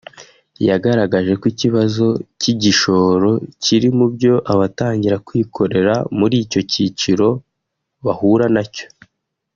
yagaragaje 0.67 1.33
ko 1.39 1.45
ikibazo 1.53 2.05
cy’igishoro 2.39 3.29
kiri 3.63 3.89
mu 3.97 4.05
byo 4.13 4.33
abatangira 4.53 5.17
kwikorera 5.27 5.93
muri 6.19 6.35
icyo 6.43 6.61
cyiciro 6.71 7.27
bahura 8.05 8.47
na 8.55 8.63
cyo 8.75 8.87